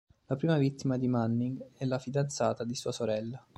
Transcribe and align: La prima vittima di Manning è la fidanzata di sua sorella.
La 0.25 0.35
prima 0.35 0.57
vittima 0.57 0.97
di 0.97 1.07
Manning 1.07 1.63
è 1.77 1.85
la 1.85 1.99
fidanzata 1.99 2.63
di 2.63 2.73
sua 2.73 2.91
sorella. 2.91 3.45